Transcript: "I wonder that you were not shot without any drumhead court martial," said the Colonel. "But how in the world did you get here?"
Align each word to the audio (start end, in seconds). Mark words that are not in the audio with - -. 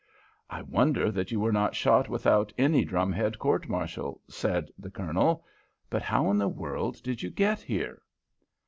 "I 0.49 0.63
wonder 0.63 1.11
that 1.11 1.31
you 1.31 1.39
were 1.39 1.51
not 1.51 1.75
shot 1.75 2.09
without 2.09 2.51
any 2.57 2.83
drumhead 2.83 3.37
court 3.37 3.69
martial," 3.69 4.19
said 4.27 4.71
the 4.75 4.89
Colonel. 4.89 5.45
"But 5.91 6.01
how 6.01 6.31
in 6.31 6.39
the 6.39 6.47
world 6.49 7.03
did 7.03 7.21
you 7.21 7.29
get 7.29 7.61
here?" 7.61 8.01